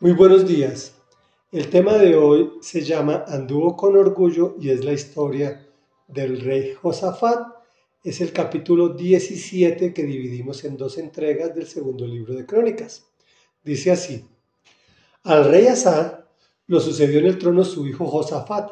Muy 0.00 0.12
buenos 0.12 0.46
días. 0.46 0.94
El 1.50 1.70
tema 1.70 1.94
de 1.94 2.14
hoy 2.14 2.52
se 2.60 2.82
llama 2.82 3.24
Anduvo 3.26 3.74
con 3.74 3.96
orgullo 3.96 4.54
y 4.60 4.70
es 4.70 4.84
la 4.84 4.92
historia 4.92 5.66
del 6.06 6.40
rey 6.40 6.72
Josafat. 6.80 7.48
Es 8.04 8.20
el 8.20 8.32
capítulo 8.32 8.90
17 8.90 9.92
que 9.92 10.04
dividimos 10.04 10.62
en 10.62 10.76
dos 10.76 10.98
entregas 10.98 11.52
del 11.52 11.66
segundo 11.66 12.06
libro 12.06 12.32
de 12.32 12.46
Crónicas. 12.46 13.08
Dice 13.64 13.90
así: 13.90 14.24
Al 15.24 15.46
rey 15.46 15.66
Asa 15.66 16.28
lo 16.68 16.78
sucedió 16.78 17.18
en 17.18 17.26
el 17.26 17.38
trono 17.38 17.64
su 17.64 17.84
hijo 17.84 18.06
Josafat, 18.06 18.70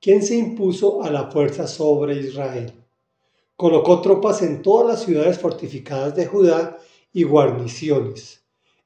quien 0.00 0.22
se 0.22 0.36
impuso 0.36 1.02
a 1.02 1.10
la 1.10 1.28
fuerza 1.28 1.66
sobre 1.66 2.20
Israel. 2.20 2.72
Colocó 3.56 4.00
tropas 4.00 4.42
en 4.42 4.62
todas 4.62 4.86
las 4.86 5.02
ciudades 5.02 5.40
fortificadas 5.40 6.14
de 6.14 6.26
Judá 6.26 6.78
y 7.12 7.24
guarniciones 7.24 8.41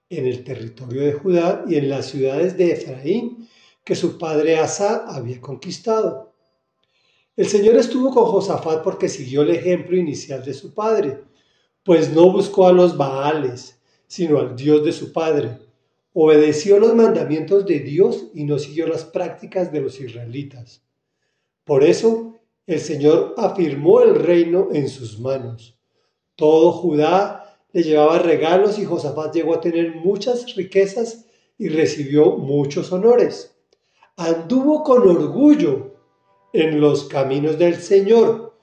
en 0.08 0.26
el 0.26 0.44
territorio 0.44 1.02
de 1.02 1.12
Judá 1.12 1.64
y 1.68 1.76
en 1.76 1.88
las 1.88 2.06
ciudades 2.06 2.56
de 2.56 2.72
Efraín 2.72 3.48
que 3.84 3.94
su 3.94 4.18
padre 4.18 4.58
Asa 4.58 5.04
había 5.06 5.40
conquistado. 5.40 6.34
El 7.36 7.46
Señor 7.46 7.76
estuvo 7.76 8.12
con 8.12 8.24
Josafat 8.24 8.82
porque 8.82 9.08
siguió 9.08 9.42
el 9.42 9.50
ejemplo 9.50 9.96
inicial 9.96 10.44
de 10.44 10.54
su 10.54 10.74
padre, 10.74 11.22
pues 11.84 12.12
no 12.12 12.32
buscó 12.32 12.66
a 12.66 12.72
los 12.72 12.96
Baales, 12.96 13.78
sino 14.06 14.38
al 14.38 14.56
Dios 14.56 14.84
de 14.84 14.92
su 14.92 15.12
padre. 15.12 15.58
Obedeció 16.14 16.78
los 16.78 16.94
mandamientos 16.94 17.66
de 17.66 17.80
Dios 17.80 18.28
y 18.34 18.44
no 18.44 18.58
siguió 18.58 18.86
las 18.86 19.04
prácticas 19.04 19.70
de 19.70 19.82
los 19.82 20.00
israelitas. 20.00 20.82
Por 21.64 21.84
eso 21.84 22.34
el 22.66 22.80
Señor 22.80 23.34
afirmó 23.36 24.00
el 24.00 24.14
reino 24.14 24.68
en 24.72 24.88
sus 24.88 25.20
manos. 25.20 25.78
Todo 26.34 26.72
Judá 26.72 27.45
le 27.76 27.82
llevaba 27.82 28.18
regalos 28.20 28.78
y 28.78 28.86
Josafat 28.86 29.34
llegó 29.34 29.54
a 29.54 29.60
tener 29.60 29.96
muchas 29.96 30.54
riquezas 30.54 31.26
y 31.58 31.68
recibió 31.68 32.38
muchos 32.38 32.90
honores. 32.90 33.54
Anduvo 34.16 34.82
con 34.82 35.06
orgullo 35.06 35.94
en 36.54 36.80
los 36.80 37.04
caminos 37.04 37.58
del 37.58 37.76
Señor 37.76 38.56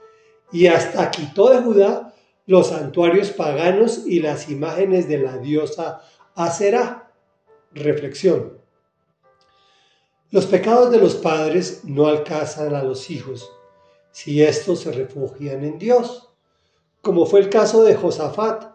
y 0.52 0.66
hasta 0.66 1.12
quitó 1.12 1.52
de 1.52 1.62
Judá 1.62 2.16
los 2.48 2.70
santuarios 2.70 3.30
paganos 3.30 4.08
y 4.08 4.20
las 4.20 4.50
imágenes 4.50 5.08
de 5.08 5.20
la 5.20 5.38
diosa 5.38 6.02
Aserá. 6.34 7.12
Reflexión. 7.72 8.58
Los 10.32 10.48
pecados 10.48 10.90
de 10.90 10.98
los 10.98 11.14
padres 11.14 11.82
no 11.84 12.08
alcanzan 12.08 12.74
a 12.74 12.82
los 12.82 13.12
hijos 13.12 13.48
si 14.10 14.42
estos 14.42 14.80
se 14.80 14.92
refugian 14.92 15.64
en 15.64 15.78
Dios, 15.78 16.34
como 17.02 17.28
fue 17.28 17.42
el 17.42 17.50
caso 17.52 17.84
de 17.84 17.94
Josafat, 17.94 18.73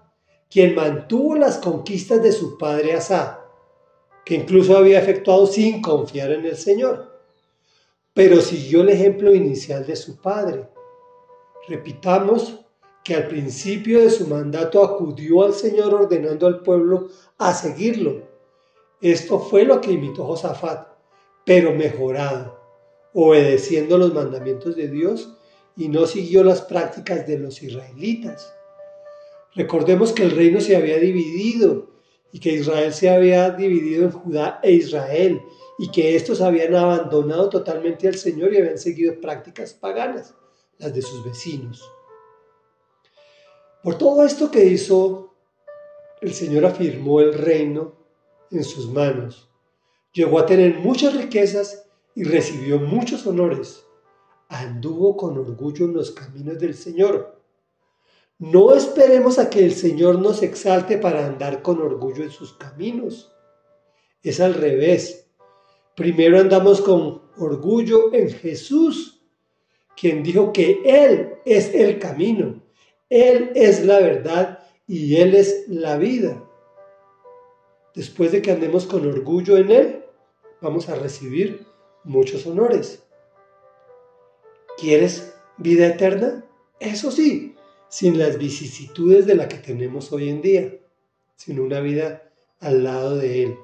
quien 0.51 0.75
mantuvo 0.75 1.37
las 1.37 1.59
conquistas 1.59 2.23
de 2.23 2.33
su 2.33 2.57
padre 2.57 2.95
Asa, 2.95 3.45
que 4.25 4.35
incluso 4.35 4.77
había 4.77 5.01
efectuado 5.01 5.47
sin 5.47 5.81
confiar 5.83 6.33
en 6.33 6.45
el 6.45 6.57
Señor, 6.57 7.21
pero 8.15 8.41
siguió 8.41 8.83
el 8.83 8.91
ejemplo 8.91 9.35
inicial 9.35 9.87
de 9.87 9.97
su 9.97 10.21
padre. 10.21 10.69
Repitamos 11.69 12.61
que 13.05 13.15
al 13.15 13.29
principio 13.29 14.01
de 14.01 14.11
su 14.11 14.27
mandato 14.27 14.83
acudió 14.83 15.45
al 15.45 15.55
Señor 15.55 15.95
ordenando 15.95 16.47
al 16.47 16.63
pueblo 16.63 17.09
a 17.39 17.55
seguirlo. 17.55 18.23
Esto 19.01 19.39
fue 19.39 19.65
lo 19.65 19.81
que 19.81 19.93
imitó 19.93 20.25
Josafat, 20.25 20.89
pero 21.45 21.73
mejorado, 21.73 22.59
obedeciendo 23.15 23.97
los 23.97 24.13
mandamientos 24.13 24.77
de 24.77 24.89
Dios 24.89 25.37
y 25.77 25.89
no 25.89 26.07
siguió 26.07 26.43
las 26.43 26.63
prácticas 26.63 27.27
de 27.27 27.39
los 27.39 27.63
israelitas. 27.63 28.58
Recordemos 29.59 30.13
que 30.13 30.23
el 30.23 30.31
reino 30.31 30.61
se 30.61 30.77
había 30.77 30.99
dividido 30.99 31.91
y 32.31 32.39
que 32.39 32.53
Israel 32.53 32.95
se 32.95 33.11
había 33.11 33.51
dividido 33.51 34.05
en 34.05 34.13
Judá 34.13 34.61
e 34.63 34.71
Israel 34.71 35.43
y 35.81 35.91
que 35.91 36.15
estos 36.15 36.41
habían 36.41 36.77
abandonado 36.77 37.49
totalmente 37.49 38.07
al 38.07 38.15
Señor 38.15 38.55
y 38.55 38.59
habían 38.59 38.79
seguido 38.79 39.21
prácticas 39.21 39.75
paganas, 39.75 40.33
las 40.79 40.95
de 40.95 41.03
sus 41.03 41.25
vecinos. 41.25 41.83
Por 43.83 43.99
todo 43.99 44.25
esto 44.25 44.49
que 44.49 44.65
hizo, 44.65 45.35
el 46.21 46.35
Señor 46.35 46.65
afirmó 46.65 47.19
el 47.19 47.35
reino 47.35 47.97
en 48.53 48.63
sus 48.63 48.89
manos. 48.89 49.51
Llegó 50.13 50.39
a 50.39 50.47
tener 50.47 50.79
muchas 50.79 51.17
riquezas 51.17 51.91
y 52.15 52.23
recibió 52.23 52.79
muchos 52.79 53.27
honores. 53.27 53.85
Anduvo 54.49 55.17
con 55.17 55.37
orgullo 55.37 55.87
en 55.87 55.95
los 55.95 56.13
caminos 56.13 56.61
del 56.61 56.75
Señor 56.75 57.38
no 58.39 58.73
esperemos 58.75 59.39
a 59.39 59.51
que 59.51 59.65
el 59.65 59.73
Señor 59.73 60.21
nos 60.21 60.43
exalte 60.43 60.97
para 60.97 61.27
andar 61.27 61.61
con 61.61 61.81
orgullo 61.81 62.23
en 62.23 62.31
sus 62.31 62.53
caminos. 62.53 63.35
Es 64.23 64.41
al 64.41 64.55
revés. 64.55 65.29
Primero 65.97 66.39
andamos 66.39 66.81
con 66.81 67.23
orgullo 67.37 68.15
en 68.15 68.31
Jesús, 68.31 69.21
quien 69.97 70.23
dijo 70.23 70.53
que 70.53 70.81
Él 70.85 71.35
es 71.45 71.75
el 71.75 71.99
camino, 71.99 72.63
Él 73.09 73.51
es 73.57 73.85
la 73.85 73.99
verdad 73.99 74.61
y 74.87 75.17
Él 75.17 75.35
es 75.35 75.65
la 75.67 75.97
vida. 75.97 76.45
Después 77.97 78.31
de 78.31 78.41
que 78.41 78.53
andemos 78.53 78.87
con 78.87 79.05
orgullo 79.09 79.57
en 79.57 79.73
Él, 79.73 80.05
vamos 80.61 80.89
a 80.89 80.95
recibir 80.95 81.67
muchos 82.05 82.47
honores. 82.47 83.03
¿Quieres 84.77 85.35
vida 85.57 85.89
eterna? 85.89 86.45
Eso 86.79 87.11
sí, 87.11 87.57
sin 87.89 88.19
las 88.19 88.39
vicisitudes 88.39 89.27
de 89.27 89.35
la 89.35 89.49
que 89.49 89.59
tenemos 89.59 90.13
hoy 90.13 90.29
en 90.29 90.43
día, 90.43 90.75
sino 91.37 91.63
una 91.63 91.81
vida 91.81 92.31
al 92.61 92.85
lado 92.85 93.17
de 93.17 93.45
Él, 93.45 93.59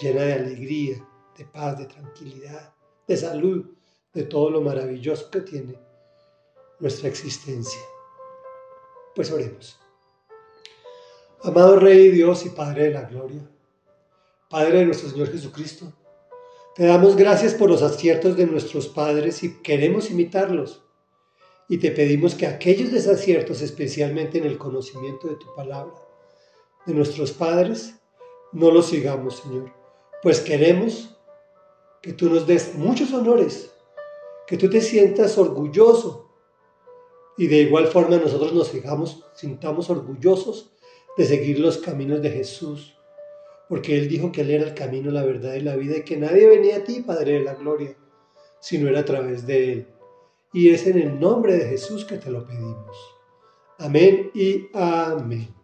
llena 0.00 0.22
de 0.22 0.32
alegría, 0.34 1.08
de 1.36 1.44
paz, 1.44 1.78
de 1.78 1.86
tranquilidad, 1.86 2.74
de 3.06 3.16
salud, 3.16 3.66
de 4.12 4.24
todo 4.24 4.50
lo 4.50 4.60
maravilloso 4.60 5.30
que 5.30 5.40
tiene 5.40 5.78
nuestra 6.80 7.08
existencia. 7.08 7.80
Pues 9.14 9.30
oremos. 9.30 9.78
Amado 11.42 11.78
Rey 11.78 12.10
Dios 12.10 12.46
y 12.46 12.50
Padre 12.50 12.84
de 12.84 12.90
la 12.90 13.02
Gloria, 13.02 13.48
Padre 14.48 14.78
de 14.78 14.86
nuestro 14.86 15.08
Señor 15.08 15.30
Jesucristo, 15.30 15.92
te 16.74 16.86
damos 16.86 17.16
gracias 17.16 17.54
por 17.54 17.68
los 17.68 17.82
aciertos 17.82 18.36
de 18.36 18.46
nuestros 18.46 18.88
padres 18.88 19.42
y 19.42 19.60
queremos 19.60 20.10
imitarlos 20.10 20.81
y 21.72 21.78
te 21.78 21.90
pedimos 21.90 22.34
que 22.34 22.46
aquellos 22.46 22.92
desaciertos, 22.92 23.62
especialmente 23.62 24.36
en 24.36 24.44
el 24.44 24.58
conocimiento 24.58 25.26
de 25.26 25.36
tu 25.36 25.54
palabra, 25.54 25.94
de 26.84 26.92
nuestros 26.92 27.32
padres, 27.32 27.94
no 28.52 28.70
los 28.70 28.88
sigamos, 28.88 29.38
Señor, 29.38 29.72
pues 30.22 30.40
queremos 30.40 31.18
que 32.02 32.12
tú 32.12 32.28
nos 32.28 32.46
des 32.46 32.74
muchos 32.74 33.10
honores, 33.14 33.74
que 34.46 34.58
tú 34.58 34.68
te 34.68 34.82
sientas 34.82 35.38
orgulloso 35.38 36.30
y 37.38 37.46
de 37.46 37.62
igual 37.62 37.86
forma 37.86 38.18
nosotros 38.18 38.52
nos 38.52 38.68
sigamos, 38.68 39.24
sintamos 39.32 39.88
orgullosos 39.88 40.74
de 41.16 41.24
seguir 41.24 41.58
los 41.58 41.78
caminos 41.78 42.20
de 42.20 42.32
Jesús, 42.32 42.98
porque 43.70 43.96
Él 43.96 44.10
dijo 44.10 44.30
que 44.30 44.42
Él 44.42 44.50
era 44.50 44.64
el 44.64 44.74
camino, 44.74 45.10
la 45.10 45.24
verdad 45.24 45.54
y 45.54 45.60
la 45.60 45.76
vida 45.76 45.96
y 45.96 46.04
que 46.04 46.18
nadie 46.18 46.46
venía 46.48 46.76
a 46.76 46.84
ti, 46.84 47.00
Padre 47.00 47.32
de 47.32 47.44
la 47.44 47.54
Gloria, 47.54 47.96
sino 48.60 48.90
era 48.90 49.00
a 49.00 49.04
través 49.06 49.46
de 49.46 49.72
Él 49.72 49.91
y 50.52 50.70
es 50.70 50.86
en 50.86 50.98
el 50.98 51.18
nombre 51.18 51.56
de 51.56 51.68
Jesús 51.68 52.04
que 52.04 52.18
te 52.18 52.30
lo 52.30 52.44
pedimos. 52.44 52.96
Amén 53.78 54.30
y 54.34 54.68
amén. 54.74 55.61